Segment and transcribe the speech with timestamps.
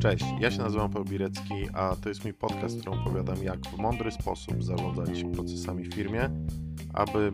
[0.00, 3.66] Cześć, ja się nazywam Paweł Birecki, a to jest mój podcast, w którym opowiadam, jak
[3.66, 6.30] w mądry sposób zarządzać procesami w firmie,
[6.94, 7.32] aby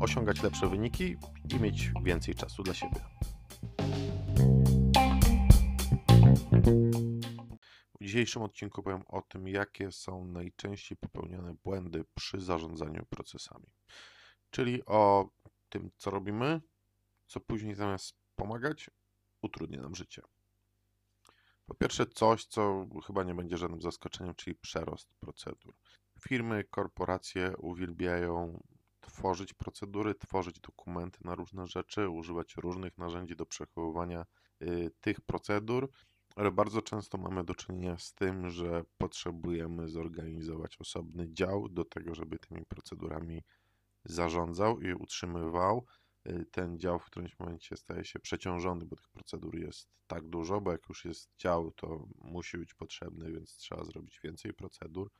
[0.00, 1.16] osiągać lepsze wyniki
[1.54, 3.00] i mieć więcej czasu dla siebie.
[8.00, 13.66] W dzisiejszym odcinku powiem o tym, jakie są najczęściej popełniane błędy przy zarządzaniu procesami.
[14.50, 15.28] Czyli o
[15.68, 16.60] tym, co robimy,
[17.26, 18.90] co później zamiast pomagać,
[19.42, 20.22] utrudnia nam życie.
[21.66, 25.74] Po pierwsze, coś, co chyba nie będzie żadnym zaskoczeniem, czyli przerost procedur.
[26.20, 28.62] Firmy, korporacje uwielbiają
[29.00, 34.26] tworzyć procedury, tworzyć dokumenty na różne rzeczy, używać różnych narzędzi do przechowywania
[34.62, 35.90] y, tych procedur,
[36.36, 42.14] ale bardzo często mamy do czynienia z tym, że potrzebujemy zorganizować osobny dział do tego,
[42.14, 43.42] żeby tymi procedurami
[44.04, 45.86] zarządzał i utrzymywał.
[46.28, 50.60] Y, ten dział w którymś momencie staje się przeciążony, bo tych procedur jest tak dużo,
[50.60, 55.10] bo jak już jest dział, to musi być potrzebny, więc trzeba zrobić więcej procedur,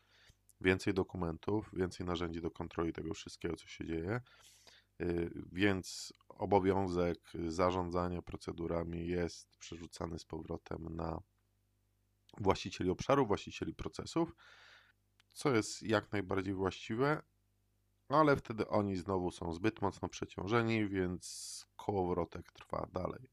[0.60, 4.20] więcej dokumentów, więcej narzędzi do kontroli tego wszystkiego, co się dzieje.
[5.02, 7.18] Y, więc obowiązek
[7.48, 11.20] zarządzania procedurami jest przerzucany z powrotem na
[12.40, 14.34] właścicieli obszaru, właścicieli procesów,
[15.32, 17.22] co jest jak najbardziej właściwe,
[18.08, 23.30] ale wtedy oni znowu są zbyt mocno przeciążeni, więc kołowrotek trwa dalej.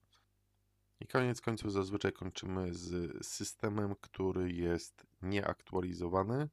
[1.00, 6.50] I koniec końców zazwyczaj kończymy z systemem, który jest nieaktualizowany,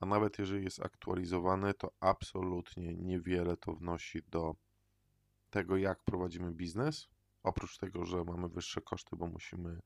[0.00, 4.54] a nawet jeżeli jest aktualizowany, to absolutnie niewiele to wnosi do
[5.50, 7.08] tego, jak prowadzimy biznes.
[7.42, 9.80] Oprócz tego, że mamy wyższe koszty, bo musimy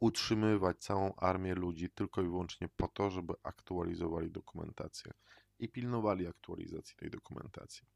[0.00, 5.12] utrzymywać całą armię ludzi tylko i wyłącznie po to, żeby aktualizowali dokumentację
[5.62, 7.86] i pilnowali aktualizacji tej dokumentacji.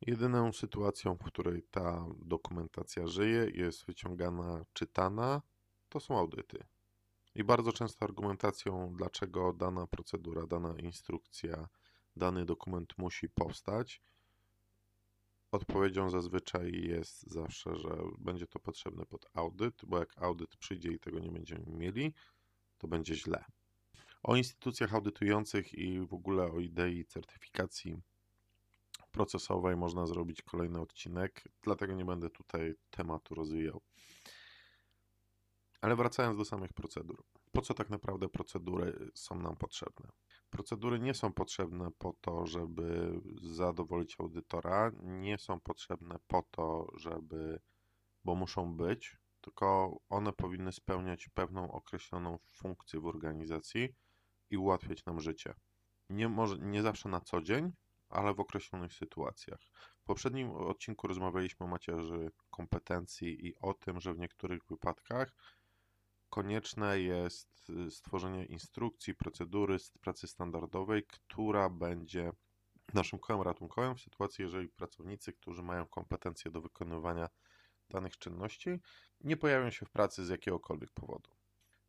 [0.00, 5.42] Jedyną sytuacją, w której ta dokumentacja żyje, jest wyciągana, czytana,
[5.88, 6.64] to są audyty.
[7.34, 11.68] I bardzo często argumentacją, dlaczego dana procedura, dana instrukcja,
[12.16, 14.02] dany dokument musi powstać,
[15.52, 20.98] odpowiedzią zazwyczaj jest zawsze, że będzie to potrzebne pod audyt, bo jak audyt przyjdzie i
[20.98, 22.14] tego nie będziemy mieli,
[22.78, 23.44] to będzie źle.
[24.26, 28.02] O instytucjach audytujących i w ogóle o idei certyfikacji
[29.12, 33.80] procesowej można zrobić kolejny odcinek, dlatego nie będę tutaj tematu rozwijał.
[35.80, 37.24] Ale wracając do samych procedur.
[37.52, 40.08] Po co tak naprawdę procedury są nam potrzebne?
[40.50, 47.60] Procedury nie są potrzebne po to, żeby zadowolić audytora, nie są potrzebne po to, żeby,
[48.24, 53.94] bo muszą być, tylko one powinny spełniać pewną określoną funkcję w organizacji
[54.50, 55.54] i ułatwiać nam życie.
[56.10, 57.72] Nie, może, nie zawsze na co dzień,
[58.08, 59.60] ale w określonych sytuacjach.
[60.00, 65.34] W poprzednim odcinku rozmawialiśmy o macierzy kompetencji i o tym, że w niektórych wypadkach
[66.28, 72.32] konieczne jest y, stworzenie instrukcji, procedury pracy standardowej, która będzie
[72.94, 77.28] naszym kołem ratunkowym w sytuacji, jeżeli pracownicy, którzy mają kompetencje do wykonywania
[77.88, 78.80] danych czynności,
[79.20, 81.35] nie pojawią się w pracy z jakiegokolwiek powodu.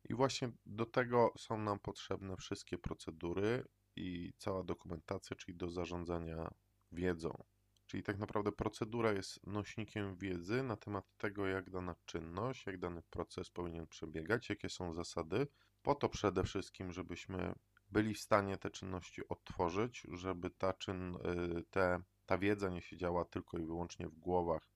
[0.04, 3.64] I właśnie do tego są nam potrzebne wszystkie procedury
[3.96, 6.54] i cała dokumentacja, czyli do zarządzania
[6.92, 7.44] wiedzą.
[7.86, 13.02] Czyli tak naprawdę procedura jest nośnikiem wiedzy na temat tego, jak dana czynność, jak dany
[13.10, 15.46] proces powinien przebiegać, jakie są zasady,
[15.82, 17.54] po to przede wszystkim, żebyśmy
[17.90, 23.24] byli w stanie te czynności odtworzyć, żeby ta, czyn, y, te, ta wiedza nie siedziała
[23.24, 24.70] tylko i wyłącznie w głowach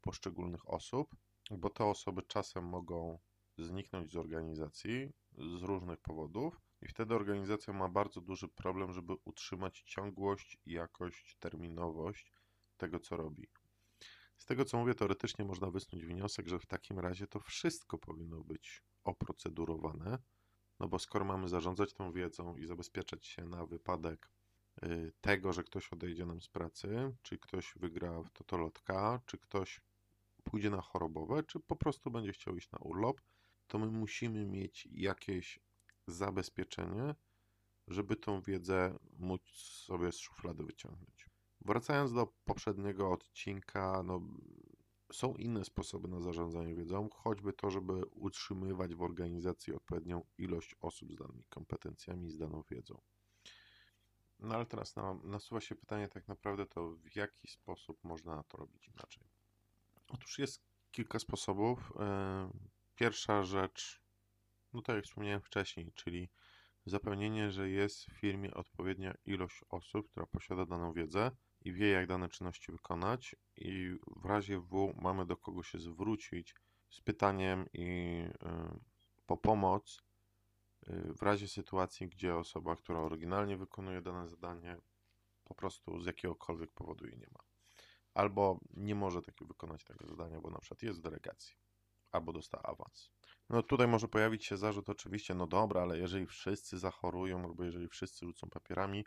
[0.00, 1.16] poszczególnych osób,
[1.50, 3.18] bo te osoby czasem mogą
[3.58, 9.82] zniknąć z organizacji z różnych powodów i wtedy organizacja ma bardzo duży problem, żeby utrzymać
[9.82, 12.32] ciągłość, jakość, terminowość
[12.76, 13.48] tego, co robi.
[14.38, 18.44] Z tego, co mówię, teoretycznie można wysnuć wniosek, że w takim razie to wszystko powinno
[18.44, 20.18] być oprocedurowane,
[20.80, 24.30] no bo skoro mamy zarządzać tą wiedzą i zabezpieczać się na wypadek
[24.82, 29.80] y, tego, że ktoś odejdzie nam z pracy, czy ktoś wygra w totolotka, czy ktoś
[30.44, 33.20] pójdzie na chorobowe, czy po prostu będzie chciał iść na urlop,
[33.72, 35.60] to my musimy mieć jakieś
[36.06, 37.14] zabezpieczenie,
[37.88, 39.42] żeby tą wiedzę móc
[39.86, 41.26] sobie z szuflady wyciągnąć.
[41.60, 44.20] Wracając do poprzedniego odcinka, no,
[45.12, 51.12] są inne sposoby na zarządzanie wiedzą, choćby to, żeby utrzymywać w organizacji odpowiednią ilość osób
[51.12, 53.00] z danymi kompetencjami, z daną wiedzą.
[54.38, 58.88] No ale teraz nasuwa się pytanie tak naprawdę to, w jaki sposób można to robić
[58.88, 59.22] inaczej.
[60.08, 61.92] Otóż jest kilka sposobów.
[62.94, 64.02] Pierwsza rzecz,
[64.72, 66.28] no tak jak wspomniałem wcześniej, czyli
[66.86, 71.30] zapewnienie, że jest w firmie odpowiednia ilość osób, która posiada daną wiedzę,
[71.64, 76.54] i wie, jak dane czynności wykonać, i w razie W mamy do kogo się zwrócić
[76.90, 77.86] z pytaniem i
[78.24, 78.80] y,
[79.26, 80.02] po pomoc
[80.88, 84.76] y, w razie sytuacji, gdzie osoba, która oryginalnie wykonuje dane zadanie,
[85.44, 87.40] po prostu z jakiegokolwiek powodu jej nie ma.
[88.14, 91.56] Albo nie może takiego wykonać tego zadania, bo na przykład jest w delegacji,
[92.12, 93.10] albo dostała awans.
[93.50, 97.88] No tutaj może pojawić się zarzut oczywiście, no dobra, ale jeżeli wszyscy zachorują, albo jeżeli
[97.88, 99.04] wszyscy rzucą papierami,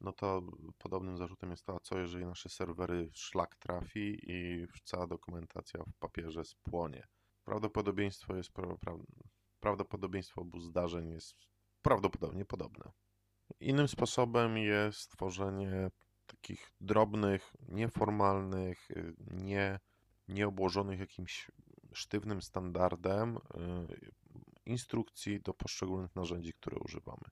[0.00, 0.42] no to
[0.78, 5.98] podobnym zarzutem jest to, a co jeżeli nasze serwery szlak trafi i cała dokumentacja w
[5.98, 7.06] papierze spłonie.
[7.44, 8.50] Prawdopodobieństwo jest
[9.60, 11.34] prawdopodobieństwo obu zdarzeń jest
[11.82, 12.92] prawdopodobnie podobne.
[13.60, 15.90] Innym sposobem jest stworzenie
[16.26, 18.88] takich drobnych, nieformalnych,
[19.30, 19.80] nie,
[20.28, 21.50] nieobłożonych jakimś
[21.98, 23.40] sztywnym standardem y,
[24.66, 27.24] instrukcji do poszczególnych narzędzi, które używamy.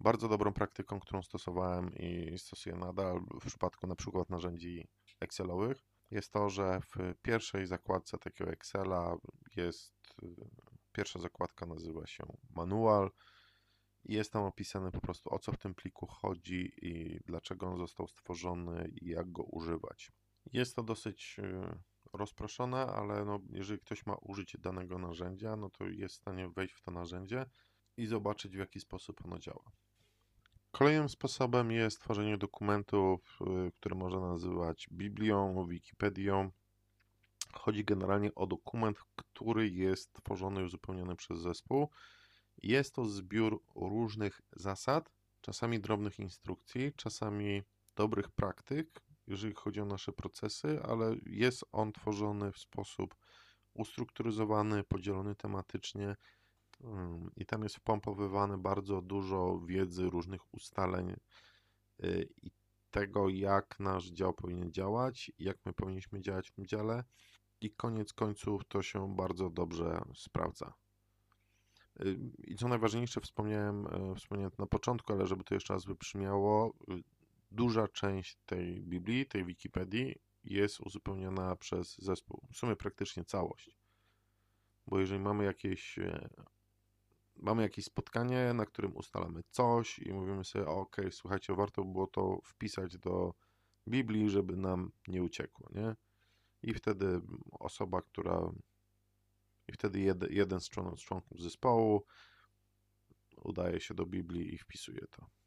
[0.00, 4.88] Bardzo dobrą praktyką, którą stosowałem i stosuję nadal w przypadku na przykład narzędzi
[5.20, 9.16] Excelowych, jest to, że w pierwszej zakładce takiego Excela
[9.56, 10.50] jest, y,
[10.92, 13.10] pierwsza zakładka nazywa się manual
[14.04, 17.78] i jest tam opisane po prostu o co w tym pliku chodzi i dlaczego on
[17.78, 20.12] został stworzony i jak go używać.
[20.52, 21.80] Jest to dosyć y,
[22.12, 26.74] rozproszone, ale no, jeżeli ktoś ma użyć danego narzędzia, no to jest w stanie wejść
[26.74, 27.46] w to narzędzie
[27.96, 29.72] i zobaczyć w jaki sposób ono działa.
[30.70, 36.50] Kolejnym sposobem jest tworzenie dokumentów, y, które można nazywać Biblią, Wikipedią.
[37.52, 41.90] Chodzi generalnie o dokument, który jest tworzony i uzupełniony przez zespół.
[42.62, 45.10] Jest to zbiór różnych zasad,
[45.40, 47.62] czasami drobnych instrukcji, czasami
[47.96, 53.14] dobrych praktyk, jeżeli chodzi o nasze procesy, ale jest on tworzony w sposób
[53.74, 56.16] ustrukturyzowany, podzielony tematycznie
[57.36, 61.16] i tam jest wpompowywane bardzo dużo wiedzy, różnych ustaleń
[62.04, 62.50] y, i
[62.90, 67.04] tego, jak nasz dział powinien działać, jak my powinniśmy działać w tym dziale
[67.60, 70.74] i koniec końców to się bardzo dobrze sprawdza.
[72.00, 76.74] Y, I co najważniejsze, wspomniałem, y, wspomniałem na początku, ale żeby to jeszcze raz wybrzmiało,
[77.50, 80.14] duża część tej Biblii, tej Wikipedii
[80.44, 82.46] jest uzupełniona przez zespół.
[82.52, 83.76] W sumie praktycznie całość.
[84.86, 86.30] Bo jeżeli mamy jakieś e,
[87.36, 92.40] mamy jakieś spotkanie, na którym ustalamy coś i mówimy sobie, ok, słuchajcie, warto było to
[92.44, 93.34] wpisać do
[93.88, 95.96] Biblii, żeby nam nie uciekło, nie?
[96.62, 97.20] I wtedy
[97.50, 98.52] osoba, która
[99.68, 102.04] i wtedy jed, jeden z członków, z członków zespołu
[103.36, 105.39] udaje się do Biblii i wpisuje to.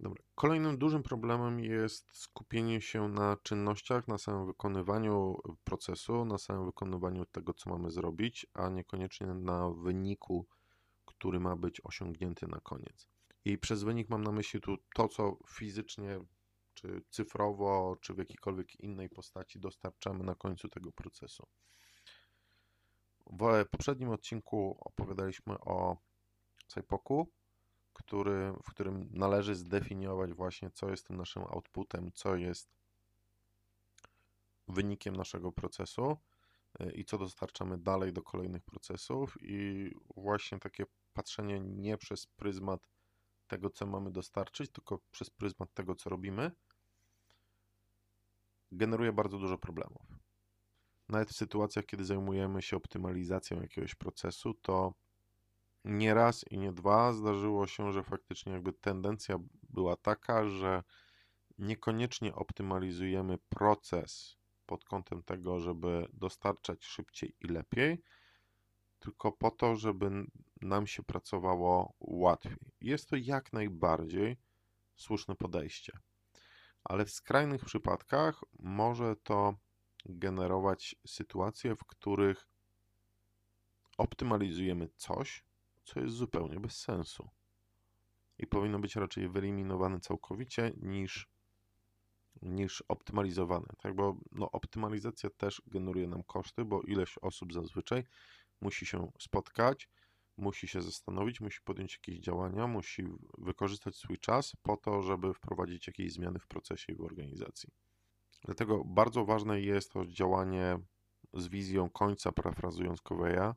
[0.00, 0.22] Dobra.
[0.34, 7.26] Kolejnym dużym problemem jest skupienie się na czynnościach, na samym wykonywaniu procesu, na samym wykonywaniu
[7.26, 10.46] tego, co mamy zrobić, a niekoniecznie na wyniku,
[11.06, 13.08] który ma być osiągnięty na koniec.
[13.44, 16.20] I przez wynik mam na myśli tu to, co fizycznie,
[16.74, 21.46] czy cyfrowo, czy w jakiejkolwiek innej postaci dostarczamy na końcu tego procesu.
[23.26, 25.96] W poprzednim odcinku opowiadaliśmy o
[26.66, 27.28] Cypoku,
[27.94, 32.68] który, w którym należy zdefiniować właśnie, co jest tym naszym outputem, co jest
[34.68, 36.16] wynikiem naszego procesu
[36.80, 42.88] y, i co dostarczamy dalej do kolejnych procesów i właśnie takie patrzenie nie przez pryzmat
[43.48, 46.50] tego, co mamy dostarczyć, tylko przez pryzmat tego, co robimy,
[48.72, 50.06] generuje bardzo dużo problemów.
[51.08, 54.94] Nawet w sytuacjach, kiedy zajmujemy się optymalizacją jakiegoś procesu, to
[55.84, 59.38] nie raz i nie dwa zdarzyło się, że faktycznie jakby tendencja
[59.70, 60.82] była taka, że
[61.58, 64.36] niekoniecznie optymalizujemy proces
[64.66, 68.02] pod kątem tego, żeby dostarczać szybciej i lepiej,
[68.98, 70.10] tylko po to, żeby
[70.60, 72.56] nam się pracowało łatwiej.
[72.80, 74.36] Jest to jak najbardziej
[74.96, 75.92] słuszne podejście,
[76.84, 79.54] ale w skrajnych przypadkach może to
[80.04, 82.48] generować sytuacje, w których
[83.98, 85.44] optymalizujemy coś,
[85.84, 87.28] co jest zupełnie bez sensu
[88.38, 91.28] i powinno być raczej wyeliminowane całkowicie niż,
[92.42, 93.66] niż optymalizowane.
[93.78, 98.04] Tak, bo no, optymalizacja też generuje nam koszty, bo ileś osób zazwyczaj
[98.60, 99.88] musi się spotkać,
[100.36, 103.04] musi się zastanowić, musi podjąć jakieś działania, musi
[103.38, 107.70] wykorzystać swój czas po to, żeby wprowadzić jakieś zmiany w procesie i w organizacji.
[108.44, 110.78] Dlatego bardzo ważne jest to działanie
[111.34, 113.54] z wizją końca, parafrazując Coveya,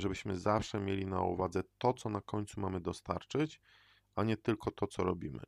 [0.00, 3.60] żebyśmy zawsze mieli na uwadze to, co na końcu mamy dostarczyć,
[4.16, 5.42] a nie tylko to, co robimy.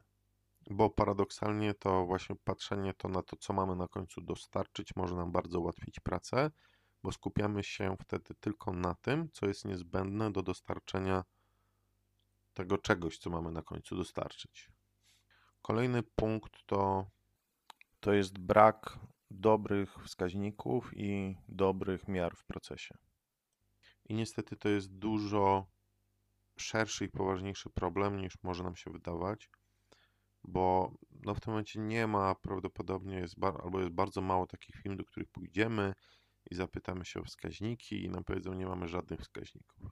[0.70, 5.32] Bo paradoksalnie to właśnie patrzenie to na to, co mamy na końcu dostarczyć, może nam
[5.32, 6.50] bardzo ułatwić pracę,
[7.02, 11.24] bo skupiamy się wtedy tylko na tym, co jest niezbędne do dostarczenia
[12.54, 14.70] tego czegoś, co mamy na końcu dostarczyć.
[15.62, 17.06] Kolejny punkt to
[18.00, 18.98] To jest brak
[19.30, 22.98] dobrych wskaźników i dobrych miar w procesie.
[24.10, 25.66] I niestety to jest dużo
[26.56, 29.50] szerszy i poważniejszy problem niż może nam się wydawać,
[30.44, 34.96] bo no w tym momencie nie ma prawdopodobnie jest albo jest bardzo mało takich firm,
[34.96, 35.94] do których pójdziemy
[36.50, 39.82] i zapytamy się o wskaźniki i nam powiedzą, nie mamy żadnych wskaźników.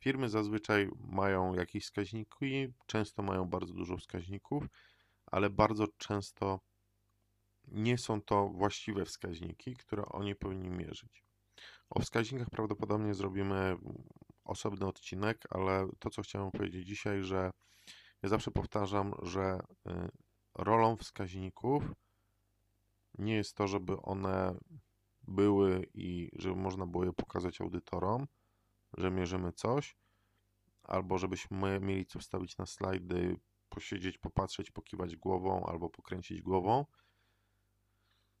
[0.00, 4.64] Firmy zazwyczaj mają jakieś wskaźniki, często mają bardzo dużo wskaźników,
[5.26, 6.60] ale bardzo często
[7.68, 11.27] nie są to właściwe wskaźniki, które oni powinni mierzyć.
[11.90, 13.76] O wskaźnikach prawdopodobnie zrobimy
[14.44, 17.50] osobny odcinek, ale to, co chciałem powiedzieć dzisiaj, że
[18.22, 19.90] ja zawsze powtarzam, że y,
[20.54, 21.92] rolą wskaźników
[23.18, 24.54] nie jest to, żeby one
[25.22, 28.26] były i żeby można było je pokazać audytorom,
[28.96, 29.96] że mierzymy coś,
[30.82, 33.36] albo żebyśmy mieli co wstawić na slajdy,
[33.68, 36.84] posiedzieć, popatrzeć, pokiwać głową albo pokręcić głową,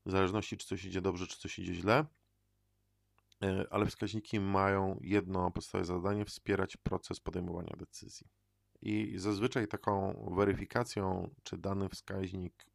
[0.06, 2.06] w zależności czy coś idzie dobrze, czy coś idzie źle.
[3.42, 8.26] E, Ale wskaźniki mają jedno podstawowe zadanie wspierać proces podejmowania decyzji.
[8.82, 12.66] I zazwyczaj taką weryfikacją, czy dany wskaźnik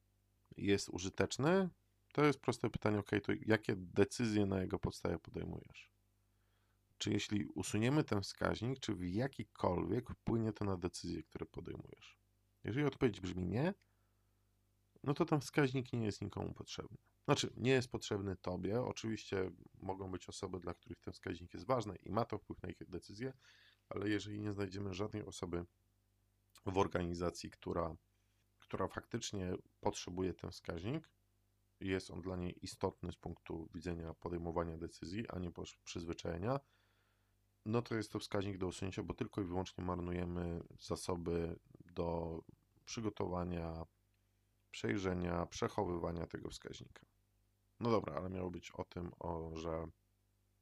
[0.58, 1.70] jest użyteczny,
[2.14, 5.90] to jest proste pytanie, ok, to jakie decyzje na jego podstawie podejmujesz?
[6.98, 12.18] Czy jeśli usuniemy ten wskaźnik, czy w jakikolwiek wpłynie to na decyzje, które podejmujesz?
[12.64, 13.74] Jeżeli odpowiedź brzmi nie,
[15.04, 16.98] no to ten wskaźnik nie jest nikomu potrzebny.
[17.26, 18.82] Znaczy, nie jest potrzebny tobie.
[18.82, 19.52] Oczywiście
[19.82, 22.90] mogą być osoby, dla których ten wskaźnik jest ważny i ma to wpływ na ich
[22.90, 23.34] decyzje,
[23.90, 25.66] ale jeżeli nie znajdziemy żadnej osoby
[26.66, 27.96] w organizacji, która,
[28.60, 31.10] która faktycznie potrzebuje ten wskaźnik,
[31.80, 35.52] jest on dla niej istotny z punktu widzenia podejmowania decyzji, a nie
[35.84, 36.60] przyzwyczajenia,
[37.66, 42.40] no to jest to wskaźnik do usunięcia, bo tylko i wyłącznie marnujemy zasoby do
[42.86, 43.86] przygotowania,
[44.72, 47.13] przejrzenia, przechowywania tego wskaźnika.
[47.80, 49.88] No dobra, ale miało być o tym, o, że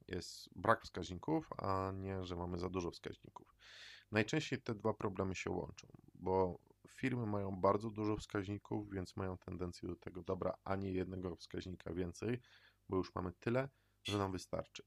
[0.08, 3.54] jest brak wskaźników, a nie, że mamy za dużo wskaźników.
[4.10, 9.88] Najczęściej te dwa problemy się łączą, bo firmy mają bardzo dużo wskaźników, więc mają tendencję
[9.88, 12.40] do tego, dobra, a nie jednego wskaźnika więcej,
[12.88, 13.68] bo już mamy tyle,
[14.04, 14.82] że nam wystarczy.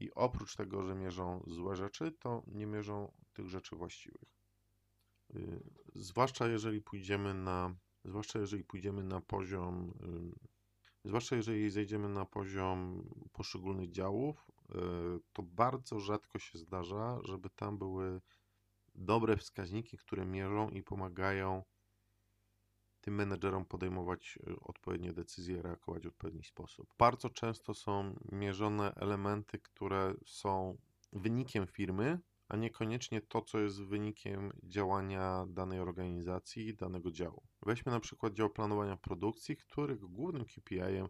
[0.00, 4.28] I oprócz tego, że mierzą złe rzeczy, to nie mierzą tych rzeczy właściwych.
[5.34, 5.60] Yy,
[5.94, 9.94] Zwłaszcza jeżeli pójdziemy na, zwłaszcza jeżeli pójdziemy na poziom,
[11.04, 17.78] zwłaszcza jeżeli zejdziemy na poziom poszczególnych działów, yy, to bardzo rzadko się zdarza, żeby tam
[17.78, 18.20] były
[18.94, 21.62] dobre wskaźniki, które mierzą i pomagają
[23.00, 26.94] tym menedżerom podejmować y, odpowiednie decyzje, reagować w odpowiedni sposób.
[26.98, 30.78] Bardzo często są mierzone elementy, które są
[31.12, 32.18] wynikiem firmy,
[32.50, 37.42] a niekoniecznie to, co jest wynikiem działania danej organizacji, danego działu.
[37.62, 41.08] Weźmy na przykład dział planowania produkcji, których głównym KPI-em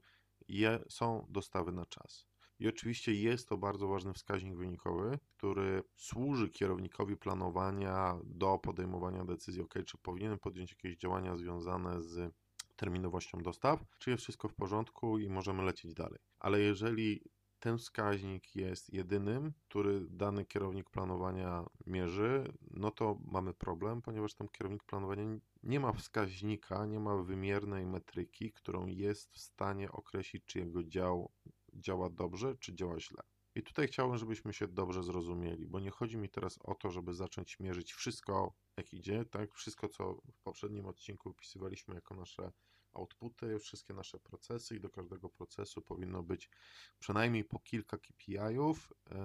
[0.89, 2.27] są dostawy na czas.
[2.59, 9.63] I oczywiście jest to bardzo ważny wskaźnik wynikowy, który służy kierownikowi planowania do podejmowania decyzji,
[9.63, 12.35] ok, czy powinienem podjąć jakieś działania związane z
[12.77, 16.19] terminowością dostaw, czy jest wszystko w porządku i możemy lecieć dalej.
[16.39, 17.23] Ale jeżeli
[17.61, 24.49] ten wskaźnik jest jedynym, który dany kierownik planowania mierzy, no to mamy problem, ponieważ ten
[24.49, 30.59] kierownik planowania nie ma wskaźnika, nie ma wymiernej metryki, którą jest w stanie określić, czy
[30.59, 31.33] jego dział
[31.75, 33.23] działa dobrze, czy działa źle.
[33.55, 37.15] I tutaj chciałbym, żebyśmy się dobrze zrozumieli, bo nie chodzi mi teraz o to, żeby
[37.15, 39.55] zacząć mierzyć wszystko, jak idzie, tak?
[39.55, 42.53] Wszystko, co w poprzednim odcinku opisywaliśmy jako nasze
[42.93, 46.51] outputy, wszystkie nasze procesy i do każdego procesu powinno być
[46.99, 49.17] przynajmniej po kilka KPI-ów yy,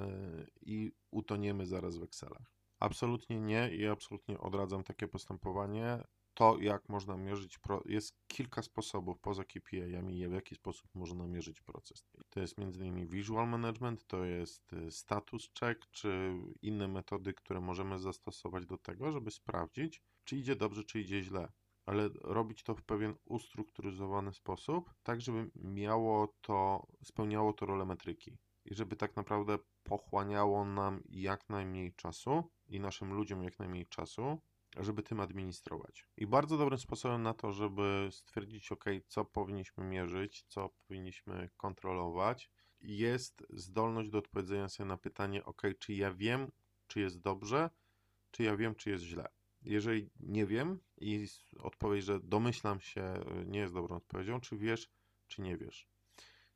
[0.62, 2.56] i utoniemy zaraz w Excelach.
[2.80, 6.04] Absolutnie nie i absolutnie odradzam takie postępowanie.
[6.34, 12.06] To, jak można mierzyć, jest kilka sposobów poza KPI-ami, w jaki sposób można mierzyć proces.
[12.30, 13.08] To jest m.in.
[13.08, 19.12] visual management, to jest y, status check, czy inne metody, które możemy zastosować do tego,
[19.12, 21.52] żeby sprawdzić, czy idzie dobrze, czy idzie źle.
[21.86, 28.38] Ale robić to w pewien ustrukturyzowany sposób, tak żeby miało to, spełniało to rolę metryki
[28.66, 34.42] i żeby tak naprawdę pochłaniało nam jak najmniej czasu i naszym ludziom jak najmniej czasu,
[34.78, 36.08] żeby tym administrować.
[36.18, 42.52] I bardzo dobrym sposobem na to, żeby stwierdzić, ok, co powinniśmy mierzyć, co powinniśmy kontrolować,
[42.82, 46.52] jest zdolność do odpowiedzenia sobie na pytanie, ok, czy ja wiem,
[46.88, 47.70] czy jest dobrze,
[48.32, 49.35] czy ja wiem, czy jest źle.
[49.66, 51.28] Jeżeli nie wiem i
[51.60, 53.14] odpowiedź, że domyślam się,
[53.46, 54.90] nie jest dobrą odpowiedzią, czy wiesz,
[55.28, 55.90] czy nie wiesz.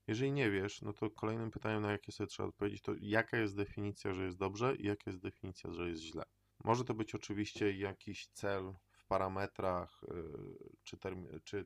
[0.08, 3.56] Jeżeli nie wiesz, no to kolejnym pytaniem, na jakie sobie trzeba odpowiedzieć, to jaka jest
[3.56, 6.24] definicja, że jest dobrze i jaka jest definicja, że jest źle.
[6.64, 10.98] Może to być oczywiście jakiś cel w parametrach, y, czy,
[11.44, 11.66] czy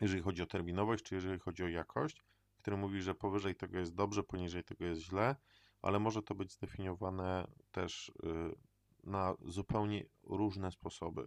[0.00, 2.24] jeżeli chodzi o terminowość, czy jeżeli chodzi o jakość,
[2.58, 5.36] który mówi, że powyżej tego jest dobrze, poniżej tego jest źle,
[5.82, 8.69] ale może to być zdefiniowane też y,
[9.04, 11.26] na zupełnie różne sposoby,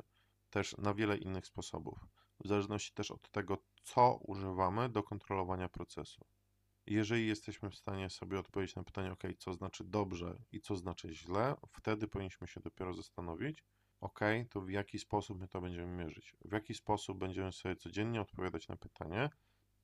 [0.50, 2.08] też na wiele innych sposobów,
[2.44, 6.26] w zależności też od tego, co używamy do kontrolowania procesu.
[6.86, 11.14] Jeżeli jesteśmy w stanie sobie odpowiedzieć na pytanie, ok, co znaczy dobrze i co znaczy
[11.14, 13.64] źle, wtedy powinniśmy się dopiero zastanowić,
[14.00, 18.22] ok, to w jaki sposób my to będziemy mierzyć, w jaki sposób będziemy sobie codziennie
[18.22, 19.30] odpowiadać na pytanie,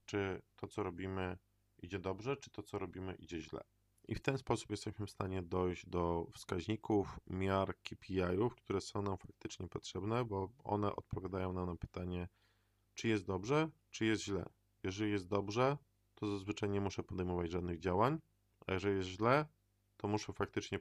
[0.06, 1.38] czy to, co robimy,
[1.78, 3.62] idzie dobrze, czy to, co robimy, idzie źle.
[4.10, 9.18] I w ten sposób jesteśmy w stanie dojść do wskaźników, miar, KPI-ów, które są nam
[9.18, 12.28] faktycznie potrzebne, bo one odpowiadają nam na pytanie,
[12.94, 14.46] czy jest dobrze, czy jest źle.
[14.84, 15.78] Jeżeli jest dobrze,
[16.16, 18.20] to zazwyczaj nie muszę podejmować żadnych działań,
[18.68, 19.46] a jeżeli jest źle,
[19.98, 20.80] to muszę faktycznie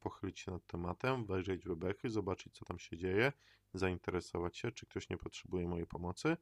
[0.00, 3.32] pochylić się nad tematem, wejrzeć w bebechy, zobaczyć, co tam się dzieje,
[3.74, 6.36] zainteresować się, czy ktoś nie potrzebuje mojej pomocy.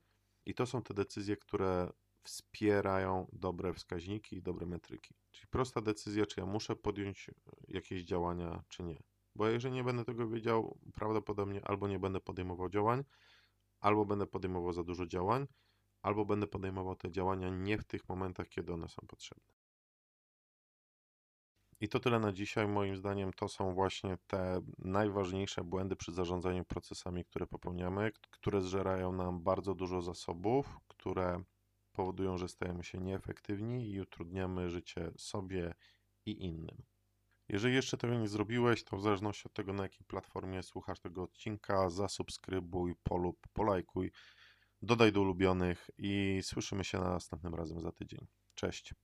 [0.46, 1.92] I to są te decyzje, które
[2.22, 5.14] wspierają dobre wskaźniki i dobre metryki.
[5.30, 7.30] Czyli prosta decyzja, czy ja muszę podjąć
[7.68, 9.02] jakieś działania, czy nie.
[9.34, 13.04] Bo jeżeli nie będę tego wiedział, prawdopodobnie albo nie będę podejmował działań,
[13.80, 15.46] albo będę podejmował za dużo działań,
[16.02, 19.58] albo będę podejmował te działania nie w tych momentach, kiedy one są potrzebne.
[21.80, 22.68] I to tyle na dzisiaj.
[22.68, 29.12] Moim zdaniem to są właśnie te najważniejsze błędy przy zarządzaniu procesami, które popełniamy, które zżerają
[29.12, 31.42] nam bardzo dużo zasobów, które
[31.98, 35.74] powodują, że stajemy się nieefektywni i utrudniamy życie sobie
[36.26, 36.82] i innym.
[37.48, 41.22] Jeżeli jeszcze tego nie zrobiłeś, to w zależności od tego, na jakiej platformie słuchasz tego
[41.22, 44.12] odcinka, zasubskrybuj, polub, polajkuj,
[44.82, 48.26] dodaj do ulubionych i słyszymy się następnym razem za tydzień.
[48.54, 48.94] Cześć.